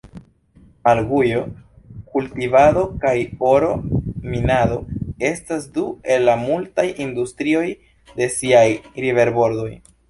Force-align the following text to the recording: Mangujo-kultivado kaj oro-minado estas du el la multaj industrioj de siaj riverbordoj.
Mangujo-kultivado 0.87 2.85
kaj 3.03 3.13
oro-minado 3.51 4.81
estas 5.33 5.71
du 5.77 5.87
el 6.15 6.29
la 6.31 6.39
multaj 6.49 6.91
industrioj 7.09 7.67
de 8.19 8.35
siaj 8.41 8.69
riverbordoj. 9.07 9.73